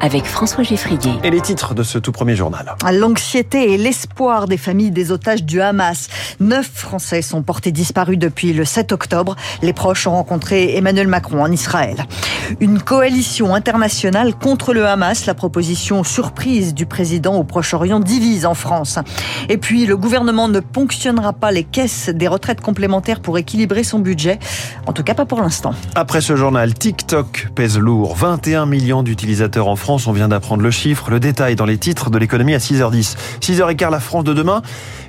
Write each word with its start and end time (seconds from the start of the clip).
avec 0.00 0.24
François 0.24 0.62
Geffrier. 0.62 1.12
Et 1.24 1.30
les 1.30 1.40
titres 1.40 1.74
de 1.74 1.82
ce 1.82 1.98
tout 1.98 2.12
premier 2.12 2.36
journal. 2.36 2.74
L'anxiété 2.92 3.72
et 3.72 3.78
l'espoir 3.78 4.46
des 4.46 4.56
familles 4.56 4.90
des 4.90 5.10
otages 5.10 5.44
du 5.44 5.60
Hamas. 5.60 6.08
Neuf 6.40 6.70
Français 6.72 7.22
sont 7.22 7.42
portés 7.42 7.72
disparus 7.72 8.18
depuis 8.18 8.52
le 8.52 8.64
7 8.64 8.92
octobre. 8.92 9.36
Les 9.62 9.72
proches 9.72 10.06
ont 10.06 10.12
rencontré 10.12 10.76
Emmanuel 10.76 11.08
Macron 11.08 11.42
en 11.42 11.50
Israël. 11.50 12.04
Une 12.60 12.80
coalition 12.80 13.54
internationale 13.54 14.34
contre 14.34 14.74
le 14.74 14.86
Hamas. 14.86 15.26
La 15.26 15.34
proposition 15.34 16.04
surprise 16.04 16.74
du 16.74 16.86
président 16.86 17.36
au 17.36 17.44
Proche-Orient 17.44 18.00
divise 18.00 18.46
en 18.46 18.54
France. 18.54 18.98
Et 19.48 19.56
puis, 19.56 19.86
le 19.86 19.96
gouvernement 19.96 20.48
ne 20.48 20.60
ponctionnera 20.60 21.32
pas 21.32 21.52
les 21.52 21.64
caisses 21.64 22.10
des 22.10 22.28
retraites 22.28 22.60
complémentaires 22.60 23.20
pour 23.20 23.38
équilibrer 23.38 23.82
son 23.82 23.98
budget. 23.98 24.38
En 24.86 24.92
tout 24.92 25.02
cas, 25.02 25.14
pas 25.14 25.26
pour 25.26 25.40
l'instant. 25.40 25.74
Après 25.94 26.20
ce 26.20 26.36
journal, 26.36 26.74
TikTok 26.74 27.48
pèse 27.54 27.78
lourd. 27.78 28.14
21 28.14 28.66
millions 28.66 29.02
d'utilisateurs 29.02 29.68
en 29.68 29.76
France 29.76 29.85
On 29.88 30.12
vient 30.12 30.26
d'apprendre 30.26 30.62
le 30.62 30.70
chiffre, 30.72 31.10
le 31.10 31.20
détail 31.20 31.54
dans 31.54 31.64
les 31.64 31.78
titres 31.78 32.10
de 32.10 32.18
l'économie 32.18 32.54
à 32.54 32.58
6h10. 32.58 33.14
6h15, 33.40 33.90
la 33.90 34.00
France 34.00 34.24
de 34.24 34.34
demain, 34.34 34.62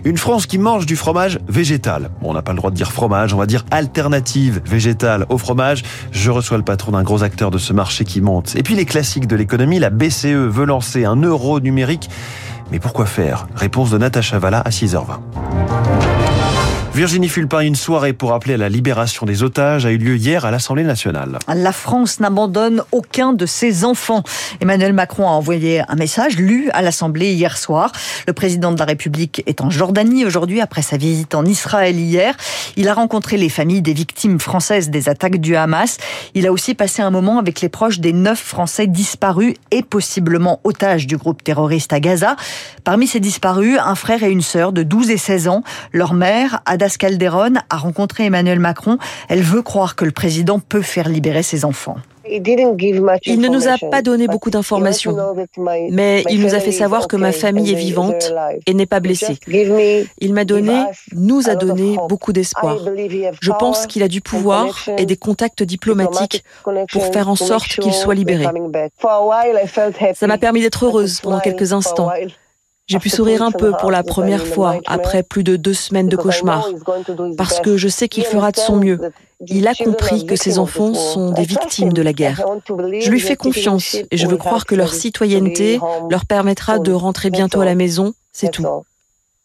une 0.05 0.17
France 0.17 0.45
qui 0.45 0.59
mange 0.59 0.85
du 0.85 0.95
fromage 0.95 1.39
végétal. 1.47 2.11
Bon, 2.21 2.29
on 2.29 2.33
n'a 2.33 2.43
pas 2.43 2.51
le 2.51 2.57
droit 2.57 2.69
de 2.69 2.75
dire 2.75 2.91
fromage, 2.91 3.33
on 3.33 3.37
va 3.37 3.47
dire 3.47 3.65
alternative 3.71 4.61
végétale 4.65 5.25
au 5.29 5.39
fromage. 5.39 5.81
Je 6.11 6.29
reçois 6.29 6.57
le 6.57 6.63
patron 6.63 6.91
d'un 6.91 7.01
gros 7.01 7.23
acteur 7.23 7.49
de 7.49 7.57
ce 7.57 7.73
marché 7.73 8.05
qui 8.05 8.21
monte. 8.21 8.55
Et 8.55 8.61
puis 8.61 8.75
les 8.75 8.85
classiques 8.85 9.25
de 9.25 9.35
l'économie, 9.35 9.79
la 9.79 9.89
BCE 9.89 10.27
veut 10.27 10.65
lancer 10.65 11.05
un 11.05 11.15
euro 11.15 11.59
numérique. 11.59 12.09
Mais 12.71 12.79
pourquoi 12.79 13.07
faire? 13.07 13.47
Réponse 13.55 13.89
de 13.89 13.97
Natacha 13.97 14.37
Valla 14.37 14.59
à 14.59 14.69
6h20. 14.69 15.76
Virginie 16.97 17.29
Fulpin, 17.29 17.59
une 17.59 17.75
soirée 17.75 18.11
pour 18.11 18.33
appeler 18.33 18.55
à 18.55 18.57
la 18.57 18.69
libération 18.69 19.27
des 19.27 19.43
otages 19.43 19.85
a 19.85 19.91
eu 19.91 19.99
lieu 19.99 20.17
hier 20.17 20.45
à 20.45 20.49
l'Assemblée 20.49 20.83
nationale. 20.83 21.37
La 21.47 21.71
France 21.71 22.19
n'abandonne 22.19 22.81
aucun 22.91 23.33
de 23.33 23.45
ses 23.45 23.85
enfants. 23.85 24.23
Emmanuel 24.61 24.93
Macron 24.93 25.27
a 25.27 25.31
envoyé 25.31 25.83
un 25.87 25.93
message 25.93 26.37
lu 26.37 26.71
à 26.71 26.81
l'Assemblée 26.81 27.33
hier 27.33 27.55
soir. 27.55 27.91
Le 28.25 28.33
président 28.33 28.71
de 28.71 28.79
la 28.79 28.85
République 28.85 29.43
est 29.45 29.61
en 29.61 29.69
Jordanie 29.69 30.25
aujourd'hui 30.25 30.59
après 30.59 30.81
sa 30.81 30.97
visite 30.97 31.35
en 31.35 31.45
Israël 31.45 31.99
hier. 31.99 32.35
Il 32.77 32.89
a 32.89 32.95
rencontré 32.95 33.37
les 33.37 33.49
familles 33.49 33.83
des 33.83 33.93
victimes 33.93 34.39
françaises 34.39 34.89
des 34.89 35.07
attaques 35.07 35.37
du 35.37 35.55
Hamas. 35.55 35.99
Il 36.33 36.47
a 36.47 36.51
aussi 36.51 36.73
passé 36.73 37.03
un 37.03 37.11
moment 37.11 37.37
avec 37.37 37.61
les 37.61 37.69
proches 37.69 37.99
des 37.99 38.11
neuf 38.11 38.39
Français 38.39 38.87
disparus 38.87 39.53
et 39.69 39.83
possiblement 39.83 40.61
otages 40.63 41.05
du 41.05 41.17
groupe 41.17 41.43
terroriste 41.43 41.93
à 41.93 41.99
Gaza. 41.99 42.37
Parmi 42.83 43.05
ces 43.05 43.19
disparus, 43.19 43.77
un 43.79 43.93
frère 43.93 44.23
et 44.23 44.31
une 44.31 44.41
sœur 44.41 44.71
de 44.71 44.81
12 44.81 45.11
et 45.11 45.17
16 45.17 45.47
ans. 45.47 45.61
Leur 45.93 46.15
mère, 46.15 46.61
Ada 46.65 46.86
Calderon 46.95 47.55
a 47.69 47.77
rencontré 47.77 48.25
Emmanuel 48.25 48.59
Macron. 48.59 48.97
Elle 49.27 49.41
veut 49.41 49.61
croire 49.61 49.95
que 49.95 50.05
le 50.05 50.11
président 50.11 50.59
peut 50.59 50.81
faire 50.81 51.09
libérer 51.09 51.43
ses 51.43 51.65
enfants. 51.65 51.97
Il 52.29 53.39
ne 53.39 53.47
nous 53.47 53.67
a 53.67 53.77
pas 53.89 54.01
donné 54.01 54.27
beaucoup 54.27 54.49
d'informations, 54.49 55.15
mais 55.89 56.23
il 56.29 56.41
nous 56.41 56.55
a 56.55 56.59
fait 56.59 56.71
savoir 56.71 57.07
que 57.07 57.15
ma 57.15 57.31
famille 57.31 57.71
est 57.71 57.75
vivante 57.75 58.33
et 58.65 58.73
n'est 58.73 58.85
pas 58.85 58.99
blessée. 58.99 59.37
Il 60.19 60.33
m'a 60.33 60.45
donné, 60.45 60.77
nous 61.13 61.49
a 61.49 61.55
donné 61.55 61.97
beaucoup 62.09 62.33
d'espoir. 62.33 62.77
Je 63.41 63.51
pense 63.51 63.87
qu'il 63.87 64.03
a 64.03 64.07
du 64.07 64.21
pouvoir 64.21 64.85
et 64.97 65.05
des 65.05 65.17
contacts 65.17 65.63
diplomatiques 65.63 66.43
pour 66.91 67.05
faire 67.05 67.29
en 67.29 67.35
sorte 67.35 67.79
qu'il 67.79 67.93
soit 67.93 68.15
libéré. 68.15 68.45
Ça 70.13 70.27
m'a 70.27 70.37
permis 70.37 70.61
d'être 70.61 70.85
heureuse 70.85 71.21
pendant 71.21 71.39
quelques 71.39 71.73
instants. 71.73 72.11
J'ai 72.87 72.99
pu 72.99 73.09
sourire 73.09 73.41
un 73.41 73.51
peu 73.51 73.73
pour 73.79 73.91
la 73.91 74.01
première 74.01 74.45
fois 74.47 74.79
après 74.85 75.21
plus 75.21 75.43
de 75.43 75.57
deux 75.57 75.73
semaines 75.73 76.07
de 76.07 76.15
cauchemar, 76.15 76.69
parce 77.37 77.59
que 77.59 77.75
je 77.75 77.89
sais 77.89 78.07
qu'il 78.07 78.23
fera 78.23 78.51
de 78.51 78.57
son 78.57 78.77
mieux. 78.77 78.99
Il 79.45 79.67
a 79.67 79.75
compris 79.75 80.25
que 80.25 80.35
ses 80.35 80.57
enfants 80.57 80.93
sont 80.93 81.31
des 81.31 81.43
victimes 81.43 81.91
de 81.91 82.01
la 82.01 82.13
guerre. 82.13 82.45
Je 82.69 83.11
lui 83.11 83.19
fais 83.19 83.35
confiance 83.35 83.97
et 84.09 84.17
je 84.17 84.25
veux 84.27 84.37
croire 84.37 84.65
que 84.65 84.75
leur 84.75 84.93
citoyenneté 84.93 85.79
leur 86.09 86.25
permettra 86.25 86.79
de 86.79 86.93
rentrer 86.93 87.29
bientôt 87.29 87.61
à 87.61 87.65
la 87.65 87.75
maison. 87.75 88.13
C'est 88.31 88.51
tout. 88.51 88.65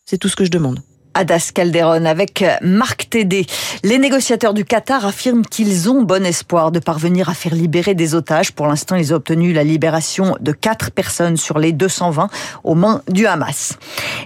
C'est 0.05 0.19
tout 0.19 0.29
ce 0.29 0.37
que 0.37 0.45
je 0.45 0.51
demande. 0.51 0.81
Adas 1.15 1.51
Calderon 1.55 2.05
avec 2.05 2.45
Marc 2.63 3.09
Tédé. 3.11 3.47
Les 3.85 3.99
négociateurs 3.99 4.55
du 4.55 4.65
Qatar 4.65 5.05
affirment 5.07 5.45
qu'ils 5.45 5.91
ont 5.91 6.03
bon 6.03 6.25
espoir 6.25 6.73
de 6.73 6.79
parvenir 6.79 7.29
à 7.29 7.35
faire 7.35 7.55
libérer 7.55 7.95
des 7.95 8.15
otages. 8.15 8.53
Pour 8.53 8.67
l'instant, 8.67 8.97
ils 8.97 9.13
ont 9.13 9.17
obtenu 9.17 9.53
la 9.53 9.65
libération 9.65 10.37
de 10.41 10.53
quatre 10.53 10.91
personnes 10.91 11.37
sur 11.37 11.59
les 11.59 11.73
220 11.73 12.29
aux 12.65 12.75
mains 12.75 13.03
du 13.09 13.27
Hamas. 13.27 13.79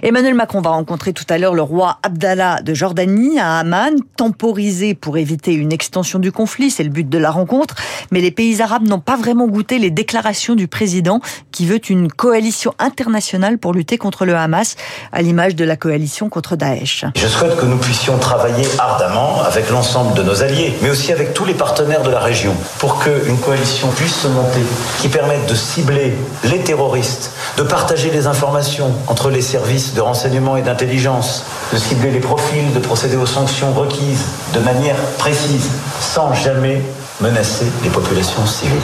Emmanuel 0.03 0.35
Macron 0.35 0.61
va 0.61 0.69
rencontrer 0.69 1.13
tout 1.13 1.25
à 1.29 1.37
l'heure 1.37 1.53
le 1.53 1.61
roi 1.61 1.99
Abdallah 2.03 2.61
de 2.61 2.73
Jordanie 2.73 3.39
à 3.39 3.59
Amman, 3.59 3.95
temporisé 4.15 4.93
pour 4.93 5.17
éviter 5.17 5.53
une 5.53 5.73
extension 5.73 6.19
du 6.19 6.31
conflit. 6.31 6.69
C'est 6.69 6.83
le 6.83 6.89
but 6.89 7.09
de 7.09 7.17
la 7.17 7.31
rencontre. 7.31 7.75
Mais 8.11 8.21
les 8.21 8.31
pays 8.31 8.61
arabes 8.61 8.87
n'ont 8.87 8.99
pas 8.99 9.17
vraiment 9.17 9.47
goûté 9.47 9.79
les 9.79 9.91
déclarations 9.91 10.55
du 10.55 10.67
président 10.67 11.19
qui 11.51 11.65
veut 11.65 11.81
une 11.89 12.11
coalition 12.11 12.73
internationale 12.79 13.57
pour 13.57 13.73
lutter 13.73 13.97
contre 13.97 14.25
le 14.25 14.35
Hamas, 14.35 14.75
à 15.11 15.21
l'image 15.21 15.55
de 15.55 15.63
la 15.63 15.75
coalition 15.75 16.29
contre 16.29 16.55
Daesh. 16.55 16.76
Je 17.15 17.27
souhaite 17.27 17.55
que 17.55 17.65
nous 17.65 17.77
puissions 17.77 18.17
travailler 18.17 18.67
ardemment 18.77 19.41
avec 19.45 19.69
l'ensemble 19.69 20.13
de 20.13 20.23
nos 20.23 20.43
alliés, 20.43 20.75
mais 20.81 20.89
aussi 20.89 21.11
avec 21.11 21.33
tous 21.33 21.45
les 21.45 21.53
partenaires 21.53 22.03
de 22.03 22.09
la 22.09 22.19
région, 22.19 22.53
pour 22.79 22.99
qu'une 22.99 23.37
coalition 23.39 23.87
puisse 23.89 24.15
se 24.15 24.27
monter 24.27 24.61
qui 25.01 25.09
permette 25.09 25.45
de 25.47 25.55
cibler 25.55 26.13
les 26.43 26.59
terroristes, 26.59 27.31
de 27.57 27.63
partager 27.63 28.11
les 28.11 28.27
informations 28.27 28.91
entre 29.07 29.29
les 29.29 29.41
services 29.41 29.93
de 29.93 30.01
renseignement 30.01 30.57
et 30.57 30.61
d'intelligence, 30.61 31.45
de 31.73 31.77
cibler 31.77 32.11
les 32.11 32.19
profils, 32.19 32.73
de 32.73 32.79
procéder 32.79 33.17
aux 33.17 33.25
sanctions 33.25 33.73
requises 33.73 34.25
de 34.53 34.59
manière 34.59 34.97
précise, 35.17 35.69
sans 35.99 36.33
jamais 36.33 36.81
menacer 37.21 37.65
les 37.83 37.89
populations 37.89 38.45
civiles. 38.45 38.77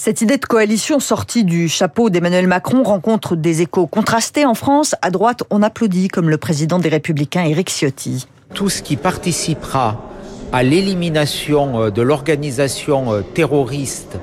Cette 0.00 0.20
idée 0.20 0.36
de 0.36 0.46
coalition 0.46 1.00
sortie 1.00 1.42
du 1.42 1.68
chapeau 1.68 2.08
d'Emmanuel 2.08 2.46
Macron 2.46 2.84
rencontre 2.84 3.34
des 3.34 3.62
échos 3.62 3.88
contrastés 3.88 4.46
en 4.46 4.54
France. 4.54 4.94
À 5.02 5.10
droite, 5.10 5.42
on 5.50 5.60
applaudit, 5.60 6.06
comme 6.06 6.30
le 6.30 6.36
président 6.36 6.78
des 6.78 6.88
Républicains, 6.88 7.42
Éric 7.42 7.68
Ciotti. 7.68 8.28
Tout 8.54 8.68
ce 8.68 8.80
qui 8.80 8.94
participera 8.94 10.00
à 10.52 10.62
l'élimination 10.62 11.82
euh, 11.82 11.90
de 11.90 12.00
l'organisation 12.00 13.12
euh, 13.12 13.22
terroriste 13.22 14.20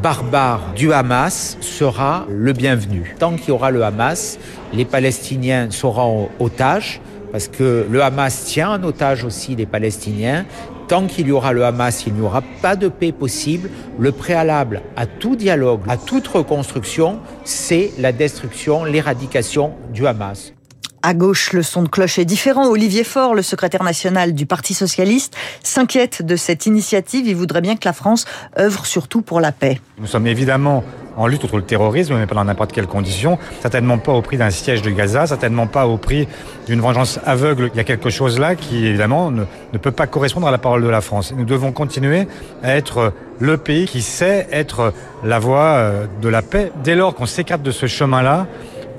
barbare 0.00 0.60
du 0.76 0.92
Hamas 0.92 1.58
sera 1.60 2.24
le 2.30 2.52
bienvenu. 2.52 3.16
Tant 3.18 3.34
qu'il 3.34 3.48
y 3.48 3.50
aura 3.50 3.72
le 3.72 3.82
Hamas, 3.82 4.38
les 4.72 4.84
Palestiniens 4.84 5.72
seront 5.72 6.28
otages, 6.38 7.00
parce 7.32 7.48
que 7.48 7.84
le 7.90 8.00
Hamas 8.00 8.44
tient 8.44 8.70
en 8.70 8.82
otage 8.84 9.24
aussi 9.24 9.56
les 9.56 9.66
Palestiniens, 9.66 10.46
Tant 10.88 11.06
qu'il 11.08 11.26
y 11.26 11.32
aura 11.32 11.52
le 11.52 11.64
Hamas, 11.64 12.04
il 12.06 12.14
n'y 12.14 12.20
aura 12.20 12.42
pas 12.62 12.76
de 12.76 12.88
paix 12.88 13.10
possible. 13.10 13.70
Le 13.98 14.12
préalable 14.12 14.82
à 14.94 15.06
tout 15.06 15.34
dialogue, 15.34 15.80
à 15.88 15.96
toute 15.96 16.26
reconstruction, 16.28 17.18
c'est 17.44 17.92
la 17.98 18.12
destruction, 18.12 18.84
l'éradication 18.84 19.72
du 19.92 20.06
Hamas. 20.06 20.52
À 21.08 21.14
gauche, 21.14 21.52
le 21.52 21.62
son 21.62 21.84
de 21.84 21.88
cloche 21.88 22.18
est 22.18 22.24
différent. 22.24 22.66
Olivier 22.66 23.04
Faure, 23.04 23.36
le 23.36 23.42
secrétaire 23.42 23.84
national 23.84 24.34
du 24.34 24.44
Parti 24.44 24.74
socialiste, 24.74 25.36
s'inquiète 25.62 26.22
de 26.26 26.34
cette 26.34 26.66
initiative. 26.66 27.28
Il 27.28 27.36
voudrait 27.36 27.60
bien 27.60 27.76
que 27.76 27.84
la 27.84 27.92
France 27.92 28.24
œuvre 28.58 28.84
surtout 28.86 29.22
pour 29.22 29.38
la 29.38 29.52
paix. 29.52 29.80
Nous 30.00 30.08
sommes 30.08 30.26
évidemment 30.26 30.82
en 31.16 31.28
lutte 31.28 31.42
contre 31.42 31.58
le 31.58 31.62
terrorisme, 31.62 32.16
mais 32.18 32.26
pas 32.26 32.34
dans 32.34 32.42
n'importe 32.42 32.72
quelle 32.72 32.88
condition. 32.88 33.38
Certainement 33.60 33.98
pas 33.98 34.10
au 34.14 34.20
prix 34.20 34.36
d'un 34.36 34.50
siège 34.50 34.82
de 34.82 34.90
Gaza, 34.90 35.28
certainement 35.28 35.68
pas 35.68 35.86
au 35.86 35.96
prix 35.96 36.26
d'une 36.66 36.80
vengeance 36.80 37.20
aveugle. 37.24 37.70
Il 37.72 37.76
y 37.76 37.80
a 37.80 37.84
quelque 37.84 38.10
chose 38.10 38.40
là 38.40 38.56
qui, 38.56 38.84
évidemment, 38.84 39.30
ne, 39.30 39.44
ne 39.72 39.78
peut 39.78 39.92
pas 39.92 40.08
correspondre 40.08 40.48
à 40.48 40.50
la 40.50 40.58
parole 40.58 40.82
de 40.82 40.88
la 40.88 41.02
France. 41.02 41.32
Nous 41.36 41.44
devons 41.44 41.70
continuer 41.70 42.26
à 42.64 42.74
être 42.74 43.12
le 43.38 43.56
pays 43.58 43.86
qui 43.86 44.02
sait 44.02 44.48
être 44.50 44.92
la 45.22 45.38
voie 45.38 45.76
euh, 45.76 46.06
de 46.20 46.28
la 46.28 46.42
paix. 46.42 46.72
Dès 46.82 46.96
lors 46.96 47.14
qu'on 47.14 47.26
s'écarte 47.26 47.62
de 47.62 47.70
ce 47.70 47.86
chemin-là, 47.86 48.48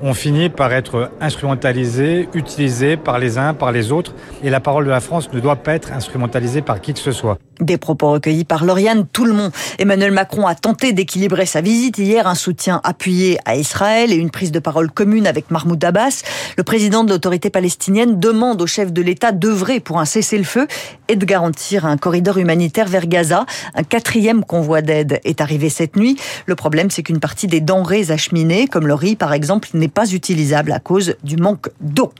on 0.02 0.14
finit 0.14 0.48
par 0.48 0.72
être 0.72 1.10
instrumentalisé, 1.20 2.28
utilisé 2.34 2.96
par 2.96 3.18
les 3.18 3.38
uns, 3.38 3.54
par 3.54 3.72
les 3.72 3.92
autres, 3.92 4.14
et 4.42 4.50
la 4.50 4.60
parole 4.60 4.84
de 4.84 4.90
la 4.90 5.00
France 5.00 5.32
ne 5.32 5.40
doit 5.40 5.56
pas 5.56 5.74
être 5.74 5.92
instrumentalisée 5.92 6.62
par 6.62 6.80
qui 6.80 6.94
que 6.94 7.00
ce 7.00 7.12
soit. 7.12 7.38
Des 7.60 7.76
propos 7.76 8.12
recueillis 8.12 8.44
par 8.44 8.64
Lauriane 8.64 9.06
Tout-le-Monde. 9.12 9.50
Emmanuel 9.80 10.12
Macron 10.12 10.46
a 10.46 10.54
tenté 10.54 10.92
d'équilibrer 10.92 11.44
sa 11.44 11.60
visite 11.60 11.98
hier, 11.98 12.28
un 12.28 12.36
soutien 12.36 12.80
appuyé 12.84 13.38
à 13.46 13.56
Israël 13.56 14.12
et 14.12 14.16
une 14.16 14.30
prise 14.30 14.52
de 14.52 14.60
parole 14.60 14.92
commune 14.92 15.26
avec 15.26 15.50
Mahmoud 15.50 15.82
Abbas. 15.84 16.22
Le 16.56 16.62
président 16.62 17.02
de 17.02 17.10
l'autorité 17.10 17.50
palestinienne 17.50 18.20
demande 18.20 18.62
au 18.62 18.66
chef 18.68 18.92
de 18.92 19.02
l'État 19.02 19.32
d'œuvrer 19.32 19.80
pour 19.80 19.98
un 19.98 20.04
cessez-le-feu 20.04 20.68
et 21.08 21.16
de 21.16 21.24
garantir 21.24 21.84
un 21.84 21.96
corridor 21.96 22.38
humanitaire 22.38 22.86
vers 22.86 23.06
Gaza. 23.06 23.44
Un 23.74 23.82
quatrième 23.82 24.44
convoi 24.44 24.80
d'aide 24.80 25.20
est 25.24 25.40
arrivé 25.40 25.68
cette 25.68 25.96
nuit. 25.96 26.16
Le 26.46 26.54
problème, 26.54 26.90
c'est 26.90 27.02
qu'une 27.02 27.20
partie 27.20 27.48
des 27.48 27.60
denrées 27.60 28.12
acheminées, 28.12 28.68
comme 28.68 28.86
le 28.86 28.94
riz 28.94 29.16
par 29.16 29.32
exemple, 29.32 29.68
n'est 29.74 29.88
pas 29.88 30.12
utilisable 30.12 30.70
à 30.70 30.78
cause 30.78 31.16
du 31.24 31.36
manque 31.36 31.70
d'eau. 31.80 32.12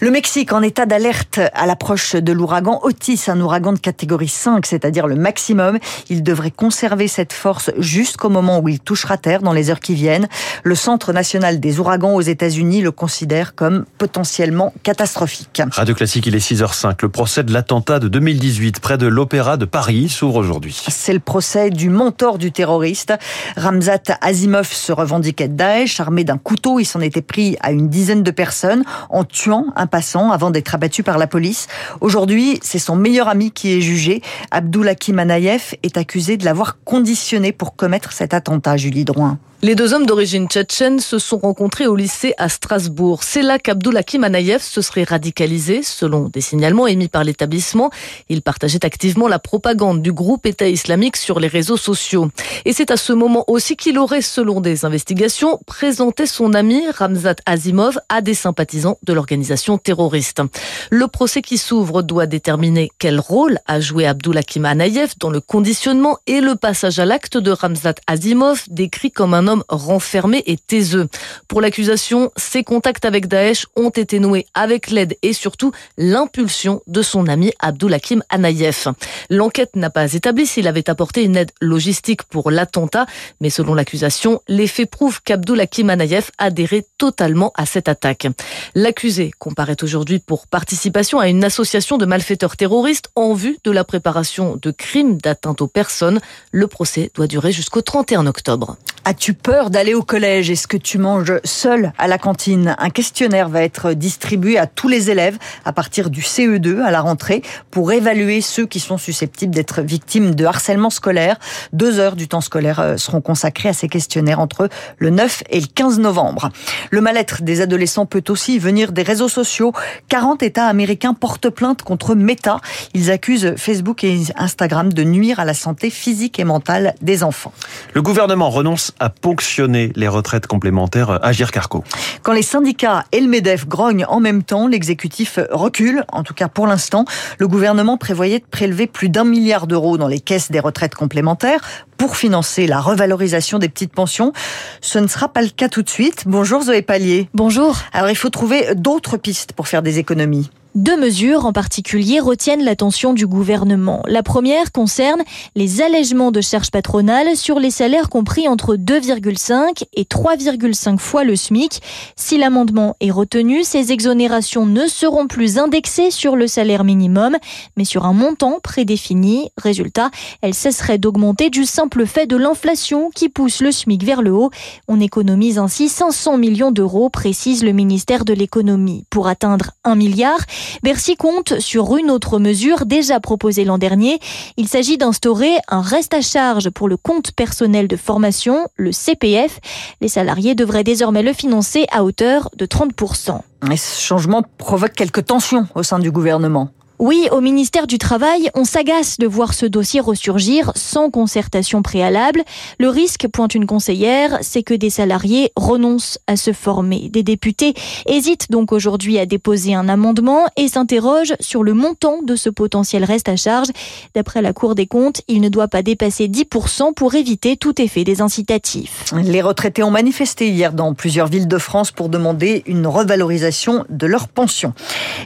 Le 0.00 0.10
Mexique 0.10 0.52
en 0.52 0.62
état 0.62 0.86
d'alerte 0.86 1.40
à 1.52 1.66
l'approche 1.66 2.16
de 2.16 2.32
l'ouragan 2.32 2.80
Otis, 2.82 3.24
un 3.28 3.40
ouragan 3.40 3.72
de 3.72 3.78
catégorie 3.78 4.28
5, 4.28 4.51
c'est-à-dire 4.64 5.06
le 5.06 5.16
maximum. 5.16 5.78
Il 6.08 6.22
devrait 6.22 6.50
conserver 6.50 7.08
cette 7.08 7.32
force 7.32 7.70
jusqu'au 7.78 8.28
moment 8.28 8.60
où 8.60 8.68
il 8.68 8.80
touchera 8.80 9.16
terre 9.16 9.42
dans 9.42 9.52
les 9.52 9.70
heures 9.70 9.80
qui 9.80 9.94
viennent. 9.94 10.28
Le 10.62 10.74
Centre 10.74 11.12
national 11.12 11.60
des 11.60 11.80
ouragans 11.80 12.14
aux 12.14 12.20
États-Unis 12.20 12.82
le 12.82 12.90
considère 12.90 13.54
comme 13.54 13.84
potentiellement 13.98 14.72
catastrophique. 14.82 15.62
Radio 15.72 15.94
Classique, 15.94 16.26
il 16.26 16.34
est 16.34 16.46
6h05. 16.46 16.96
Le 17.02 17.08
procès 17.08 17.44
de 17.44 17.52
l'attentat 17.52 17.98
de 17.98 18.08
2018 18.08 18.80
près 18.80 18.98
de 18.98 19.06
l'Opéra 19.06 19.56
de 19.56 19.64
Paris 19.64 20.08
s'ouvre 20.08 20.36
aujourd'hui. 20.36 20.82
C'est 20.88 21.12
le 21.12 21.20
procès 21.20 21.70
du 21.70 21.88
mentor 21.88 22.38
du 22.38 22.52
terroriste. 22.52 23.14
Ramzat 23.56 24.18
Azimov 24.20 24.70
se 24.72 24.92
revendiquait 24.92 25.48
de 25.48 25.54
Daesh, 25.54 26.00
armé 26.00 26.24
d'un 26.24 26.38
couteau. 26.38 26.78
Il 26.78 26.84
s'en 26.84 27.00
était 27.00 27.22
pris 27.22 27.56
à 27.60 27.72
une 27.72 27.88
dizaine 27.88 28.22
de 28.22 28.30
personnes 28.30 28.84
en 29.10 29.24
tuant 29.24 29.66
un 29.76 29.86
passant 29.86 30.30
avant 30.30 30.50
d'être 30.50 30.74
abattu 30.74 31.02
par 31.02 31.18
la 31.18 31.26
police. 31.26 31.68
Aujourd'hui, 32.00 32.58
c'est 32.62 32.78
son 32.78 32.96
meilleur 32.96 33.28
ami 33.28 33.50
qui 33.50 33.76
est 33.76 33.80
jugé. 33.80 34.22
Abdoulakim 34.50 35.18
Anayev 35.18 35.74
est 35.82 35.96
accusé 35.96 36.36
de 36.36 36.44
l'avoir 36.44 36.78
conditionné 36.84 37.52
pour 37.52 37.76
commettre 37.76 38.12
cet 38.12 38.34
attentat, 38.34 38.76
Julie 38.76 39.04
Drouin. 39.04 39.38
Les 39.64 39.76
deux 39.76 39.94
hommes 39.94 40.06
d'origine 40.06 40.48
tchétchène 40.48 40.98
se 40.98 41.20
sont 41.20 41.38
rencontrés 41.38 41.86
au 41.86 41.94
lycée 41.94 42.34
à 42.36 42.48
Strasbourg. 42.48 43.22
C'est 43.22 43.42
là 43.42 43.60
qu'Abdoulakim 43.60 44.24
Anayev 44.24 44.60
se 44.60 44.82
serait 44.82 45.04
radicalisé, 45.04 45.84
selon 45.84 46.28
des 46.28 46.40
signalements 46.40 46.88
émis 46.88 47.06
par 47.06 47.22
l'établissement. 47.22 47.92
Il 48.28 48.42
partageait 48.42 48.84
activement 48.84 49.28
la 49.28 49.38
propagande 49.38 50.02
du 50.02 50.12
groupe 50.12 50.46
État 50.46 50.66
islamique 50.66 51.16
sur 51.16 51.38
les 51.38 51.46
réseaux 51.46 51.76
sociaux. 51.76 52.28
Et 52.64 52.72
c'est 52.72 52.90
à 52.90 52.96
ce 52.96 53.12
moment 53.12 53.44
aussi 53.46 53.76
qu'il 53.76 54.00
aurait, 54.00 54.20
selon 54.20 54.60
des 54.60 54.84
investigations, 54.84 55.60
présenté 55.64 56.26
son 56.26 56.54
ami 56.54 56.82
Ramzat 56.90 57.36
Azimov 57.46 58.00
à 58.08 58.20
des 58.20 58.34
sympathisants 58.34 58.98
de 59.04 59.12
l'organisation 59.12 59.78
terroriste. 59.78 60.42
Le 60.90 61.06
procès 61.06 61.40
qui 61.40 61.56
s'ouvre 61.56 62.02
doit 62.02 62.26
déterminer 62.26 62.90
quel 62.98 63.20
rôle 63.20 63.58
a 63.68 63.78
joué 63.78 64.06
Abdoulakim 64.06 64.64
Anayev 64.64 65.12
dans 65.20 65.30
le 65.30 65.40
conditionnement 65.40 66.18
et 66.26 66.40
le 66.40 66.56
passage 66.56 66.98
à 66.98 67.04
l'acte 67.04 67.38
de 67.38 67.52
Ramzat 67.52 67.94
Azimov, 68.08 68.64
décrit 68.68 69.12
comme 69.12 69.34
un 69.34 69.46
homme 69.46 69.51
renfermé 69.68 70.42
et 70.46 70.56
taiseux. 70.56 71.08
Pour 71.48 71.60
l'accusation, 71.60 72.30
ses 72.36 72.64
contacts 72.64 73.04
avec 73.04 73.26
Daesh 73.28 73.66
ont 73.76 73.90
été 73.90 74.18
noués 74.18 74.46
avec 74.54 74.90
l'aide 74.90 75.16
et 75.22 75.32
surtout 75.32 75.72
l'impulsion 75.96 76.82
de 76.86 77.02
son 77.02 77.26
ami 77.26 77.52
Abdoulakim 77.60 78.22
Anayev. 78.28 78.92
L'enquête 79.30 79.76
n'a 79.76 79.90
pas 79.90 80.12
établi 80.12 80.46
s'il 80.46 80.68
avait 80.68 80.88
apporté 80.88 81.24
une 81.24 81.36
aide 81.36 81.52
logistique 81.60 82.22
pour 82.24 82.50
l'attentat, 82.50 83.06
mais 83.40 83.50
selon 83.50 83.74
l'accusation, 83.74 84.40
les 84.48 84.66
faits 84.66 84.90
prouvent 84.90 85.20
qu'Abdoulakim 85.22 85.90
Anayev 85.90 86.30
adhérait 86.38 86.86
totalement 86.98 87.52
à 87.56 87.66
cette 87.66 87.88
attaque. 87.88 88.26
L'accusé 88.74 89.32
comparaît 89.38 89.82
aujourd'hui 89.82 90.18
pour 90.18 90.46
participation 90.46 91.18
à 91.18 91.28
une 91.28 91.44
association 91.44 91.98
de 91.98 92.06
malfaiteurs 92.06 92.56
terroristes 92.56 93.10
en 93.16 93.34
vue 93.34 93.58
de 93.64 93.70
la 93.70 93.84
préparation 93.84 94.58
de 94.60 94.70
crimes 94.70 95.18
d'atteinte 95.18 95.60
aux 95.60 95.66
personnes. 95.68 96.20
Le 96.50 96.66
procès 96.66 97.10
doit 97.14 97.26
durer 97.26 97.52
jusqu'au 97.52 97.82
31 97.82 98.26
octobre. 98.26 98.76
As-tu 99.04 99.34
peur 99.42 99.70
d'aller 99.70 99.94
au 99.94 100.02
collège 100.02 100.50
Est-ce 100.50 100.68
que 100.68 100.76
tu 100.76 100.98
manges 100.98 101.40
seul 101.42 101.92
à 101.98 102.06
la 102.06 102.16
cantine 102.16 102.76
Un 102.78 102.90
questionnaire 102.90 103.48
va 103.48 103.62
être 103.62 103.92
distribué 103.92 104.56
à 104.56 104.66
tous 104.66 104.88
les 104.88 105.10
élèves 105.10 105.36
à 105.64 105.72
partir 105.72 106.10
du 106.10 106.20
CE2 106.20 106.80
à 106.80 106.90
la 106.90 107.00
rentrée 107.00 107.42
pour 107.70 107.92
évaluer 107.92 108.40
ceux 108.40 108.66
qui 108.66 108.78
sont 108.78 108.98
susceptibles 108.98 109.54
d'être 109.54 109.82
victimes 109.82 110.34
de 110.34 110.44
harcèlement 110.44 110.90
scolaire. 110.90 111.38
Deux 111.72 111.98
heures 111.98 112.14
du 112.14 112.28
temps 112.28 112.40
scolaire 112.40 112.78
euh, 112.78 112.96
seront 112.96 113.20
consacrées 113.20 113.70
à 113.70 113.72
ces 113.72 113.88
questionnaires 113.88 114.38
entre 114.38 114.68
le 114.98 115.10
9 115.10 115.42
et 115.50 115.60
le 115.60 115.66
15 115.66 115.98
novembre. 115.98 116.50
Le 116.90 117.00
mal-être 117.00 117.42
des 117.42 117.60
adolescents 117.60 118.06
peut 118.06 118.24
aussi 118.28 118.58
venir 118.60 118.92
des 118.92 119.02
réseaux 119.02 119.28
sociaux. 119.28 119.72
40 120.08 120.42
États 120.42 120.66
américains 120.66 121.14
portent 121.14 121.50
plainte 121.50 121.82
contre 121.82 122.14
Meta. 122.14 122.60
Ils 122.94 123.10
accusent 123.10 123.54
Facebook 123.56 124.04
et 124.04 124.20
Instagram 124.36 124.92
de 124.92 125.02
nuire 125.02 125.40
à 125.40 125.44
la 125.44 125.54
santé 125.54 125.90
physique 125.90 126.38
et 126.38 126.44
mentale 126.44 126.94
des 127.02 127.24
enfants. 127.24 127.52
Le 127.92 128.02
gouvernement 128.02 128.50
renonce 128.50 128.92
à 129.00 129.10
ponctionner 129.32 129.92
les 129.96 130.08
retraites 130.08 130.46
complémentaires. 130.46 131.18
Agir 131.22 131.52
Carco. 131.52 131.84
Quand 132.22 132.34
les 132.34 132.42
syndicats 132.42 133.06
et 133.12 133.20
le 133.20 133.28
MEDEF 133.28 133.66
grognent 133.66 134.04
en 134.10 134.20
même 134.20 134.42
temps, 134.42 134.68
l'exécutif 134.68 135.38
recule, 135.50 136.04
en 136.12 136.22
tout 136.22 136.34
cas 136.34 136.48
pour 136.48 136.66
l'instant. 136.66 137.06
Le 137.38 137.48
gouvernement 137.48 137.96
prévoyait 137.96 138.40
de 138.40 138.44
prélever 138.44 138.86
plus 138.86 139.08
d'un 139.08 139.24
milliard 139.24 139.66
d'euros 139.66 139.96
dans 139.96 140.06
les 140.06 140.20
caisses 140.20 140.50
des 140.50 140.60
retraites 140.60 140.94
complémentaires 140.94 141.62
pour 141.96 142.18
financer 142.18 142.66
la 142.66 142.78
revalorisation 142.78 143.58
des 143.58 143.70
petites 143.70 143.94
pensions. 143.94 144.34
Ce 144.82 144.98
ne 144.98 145.06
sera 145.06 145.32
pas 145.32 145.40
le 145.40 145.48
cas 145.48 145.70
tout 145.70 145.82
de 145.82 145.88
suite. 145.88 146.24
Bonjour 146.26 146.60
Zoé 146.64 146.82
Pallier. 146.82 147.30
Bonjour. 147.32 147.78
Alors 147.94 148.10
il 148.10 148.16
faut 148.16 148.28
trouver 148.28 148.74
d'autres 148.74 149.16
pistes 149.16 149.54
pour 149.54 149.66
faire 149.66 149.80
des 149.80 149.98
économies. 149.98 150.50
Deux 150.74 150.98
mesures 150.98 151.44
en 151.44 151.52
particulier 151.52 152.18
retiennent 152.18 152.64
l'attention 152.64 153.12
du 153.12 153.26
gouvernement. 153.26 154.02
La 154.06 154.22
première 154.22 154.72
concerne 154.72 155.20
les 155.54 155.82
allègements 155.82 156.30
de 156.30 156.40
charges 156.40 156.70
patronales 156.70 157.36
sur 157.36 157.60
les 157.60 157.70
salaires 157.70 158.08
compris 158.08 158.48
entre 158.48 158.76
2,5 158.76 159.84
et 159.92 160.04
3,5 160.04 160.96
fois 160.96 161.24
le 161.24 161.36
SMIC. 161.36 161.82
Si 162.16 162.38
l'amendement 162.38 162.96
est 163.00 163.10
retenu, 163.10 163.64
ces 163.64 163.92
exonérations 163.92 164.64
ne 164.64 164.86
seront 164.86 165.26
plus 165.26 165.58
indexées 165.58 166.10
sur 166.10 166.36
le 166.36 166.46
salaire 166.46 166.84
minimum, 166.84 167.36
mais 167.76 167.84
sur 167.84 168.06
un 168.06 168.14
montant 168.14 168.58
prédéfini. 168.62 169.50
Résultat, 169.58 170.10
elles 170.40 170.54
cesseraient 170.54 170.96
d'augmenter 170.96 171.50
du 171.50 171.66
simple 171.66 172.06
fait 172.06 172.26
de 172.26 172.36
l'inflation 172.36 173.10
qui 173.14 173.28
pousse 173.28 173.60
le 173.60 173.72
SMIC 173.72 174.04
vers 174.04 174.22
le 174.22 174.32
haut. 174.32 174.50
On 174.88 175.00
économise 175.00 175.58
ainsi 175.58 175.90
500 175.90 176.38
millions 176.38 176.72
d'euros, 176.72 177.10
précise 177.10 177.62
le 177.62 177.72
ministère 177.72 178.24
de 178.24 178.32
l'économie. 178.32 179.04
Pour 179.10 179.28
atteindre 179.28 179.72
un 179.84 179.96
milliard, 179.96 180.40
Bercy 180.82 181.16
compte 181.16 181.58
sur 181.60 181.96
une 181.96 182.10
autre 182.10 182.38
mesure 182.38 182.86
déjà 182.86 183.20
proposée 183.20 183.64
l'an 183.64 183.78
dernier. 183.78 184.18
Il 184.56 184.68
s'agit 184.68 184.98
d'instaurer 184.98 185.52
un 185.68 185.80
reste 185.80 186.14
à 186.14 186.20
charge 186.20 186.70
pour 186.70 186.88
le 186.88 186.96
compte 186.96 187.32
personnel 187.32 187.88
de 187.88 187.96
formation, 187.96 188.66
le 188.76 188.92
CPF. 188.92 189.60
Les 190.00 190.08
salariés 190.08 190.54
devraient 190.54 190.84
désormais 190.84 191.22
le 191.22 191.32
financer 191.32 191.86
à 191.90 192.04
hauteur 192.04 192.50
de 192.56 192.66
30%. 192.66 193.40
Et 193.70 193.76
ce 193.76 194.00
changement 194.00 194.42
provoque 194.58 194.92
quelques 194.92 195.26
tensions 195.26 195.66
au 195.74 195.82
sein 195.82 195.98
du 195.98 196.10
gouvernement. 196.10 196.70
Oui, 197.04 197.26
au 197.32 197.40
ministère 197.40 197.88
du 197.88 197.98
Travail, 197.98 198.48
on 198.54 198.64
s'agace 198.64 199.18
de 199.18 199.26
voir 199.26 199.54
ce 199.54 199.66
dossier 199.66 199.98
ressurgir 199.98 200.70
sans 200.76 201.10
concertation 201.10 201.82
préalable. 201.82 202.44
Le 202.78 202.88
risque, 202.90 203.26
pointe 203.26 203.56
une 203.56 203.66
conseillère, 203.66 204.38
c'est 204.40 204.62
que 204.62 204.72
des 204.72 204.88
salariés 204.88 205.50
renoncent 205.56 206.20
à 206.28 206.36
se 206.36 206.52
former. 206.52 207.08
Des 207.08 207.24
députés 207.24 207.74
hésitent 208.06 208.52
donc 208.52 208.70
aujourd'hui 208.70 209.18
à 209.18 209.26
déposer 209.26 209.74
un 209.74 209.88
amendement 209.88 210.46
et 210.56 210.68
s'interrogent 210.68 211.34
sur 211.40 211.64
le 211.64 211.74
montant 211.74 212.22
de 212.22 212.36
ce 212.36 212.48
potentiel 212.50 213.02
reste 213.02 213.28
à 213.28 213.34
charge. 213.34 213.70
D'après 214.14 214.40
la 214.40 214.52
Cour 214.52 214.76
des 214.76 214.86
comptes, 214.86 215.22
il 215.26 215.40
ne 215.40 215.48
doit 215.48 215.66
pas 215.66 215.82
dépasser 215.82 216.28
10% 216.28 216.94
pour 216.94 217.16
éviter 217.16 217.56
tout 217.56 217.82
effet 217.82 218.04
des 218.04 218.20
incitatifs. 218.20 219.12
Les 219.24 219.42
retraités 219.42 219.82
ont 219.82 219.90
manifesté 219.90 220.50
hier 220.50 220.72
dans 220.72 220.94
plusieurs 220.94 221.26
villes 221.26 221.48
de 221.48 221.58
France 221.58 221.90
pour 221.90 222.08
demander 222.08 222.62
une 222.66 222.86
revalorisation 222.86 223.86
de 223.88 224.06
leur 224.06 224.28
pension. 224.28 224.72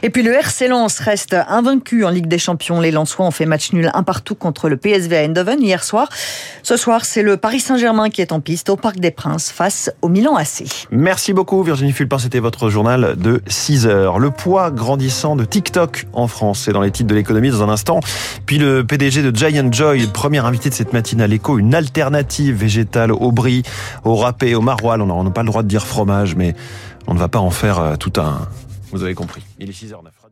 Et 0.01 0.09
puis 0.09 0.23
le 0.23 0.33
RC 0.33 0.69
Lens 0.69 0.97
reste 0.97 1.35
Vaincu 1.67 2.05
en 2.05 2.09
Ligue 2.09 2.27
des 2.27 2.37
Champions. 2.37 2.79
Les 2.79 2.91
Lensois 2.91 3.25
ont 3.25 3.31
fait 3.31 3.45
match 3.45 3.73
nul 3.73 3.91
un 3.93 4.03
partout 4.03 4.35
contre 4.35 4.69
le 4.69 4.77
PSV 4.77 5.17
à 5.17 5.23
Eindhoven 5.23 5.61
hier 5.61 5.83
soir. 5.83 6.07
Ce 6.63 6.77
soir, 6.77 7.03
c'est 7.03 7.23
le 7.23 7.35
Paris 7.35 7.59
Saint-Germain 7.59 8.09
qui 8.09 8.21
est 8.21 8.31
en 8.31 8.39
piste 8.39 8.69
au 8.69 8.77
Parc 8.77 9.01
des 9.01 9.11
Princes 9.11 9.51
face 9.51 9.91
au 10.01 10.07
Milan 10.07 10.37
AC. 10.37 10.63
Merci 10.91 11.33
beaucoup 11.33 11.61
Virginie 11.63 11.91
Fulpin, 11.91 12.19
c'était 12.19 12.39
votre 12.39 12.69
journal 12.69 13.17
de 13.17 13.41
6 13.47 13.85
heures. 13.85 14.17
Le 14.17 14.31
poids 14.31 14.71
grandissant 14.71 15.35
de 15.35 15.43
TikTok 15.43 16.05
en 16.13 16.29
France, 16.29 16.61
c'est 16.63 16.71
dans 16.71 16.79
les 16.79 16.91
titres 16.91 17.09
de 17.09 17.15
l'économie 17.15 17.49
dans 17.49 17.63
un 17.63 17.69
instant. 17.69 17.99
Puis 18.45 18.59
le 18.59 18.85
PDG 18.85 19.21
de 19.21 19.35
Giant 19.35 19.69
Joy, 19.69 20.07
premier 20.13 20.39
invité 20.39 20.69
de 20.69 20.73
cette 20.73 20.93
matinée 20.93 21.25
à 21.25 21.27
l'écho, 21.27 21.59
une 21.59 21.75
alternative 21.75 22.55
végétale 22.55 23.11
au 23.11 23.33
brie, 23.33 23.63
au 24.05 24.15
râpé, 24.15 24.55
au 24.55 24.61
maroilles. 24.61 25.01
On 25.01 25.23
n'a 25.25 25.31
pas 25.31 25.43
le 25.43 25.49
droit 25.49 25.63
de 25.63 25.67
dire 25.67 25.85
fromage, 25.85 26.33
mais 26.37 26.55
on 27.07 27.13
ne 27.13 27.19
va 27.19 27.27
pas 27.27 27.39
en 27.39 27.51
faire 27.51 27.79
euh, 27.79 27.95
tout 27.97 28.13
un... 28.21 28.47
Vous 28.93 29.03
avez 29.03 29.15
compris. 29.15 29.43
Il 29.59 29.69
est 29.69 29.73
6h09. 29.73 30.26